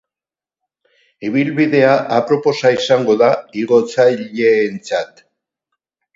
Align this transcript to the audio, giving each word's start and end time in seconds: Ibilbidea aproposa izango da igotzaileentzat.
Ibilbidea 1.29 1.91
aproposa 2.17 2.73
izango 2.79 3.17
da 3.21 3.29
igotzaileentzat. 3.67 5.25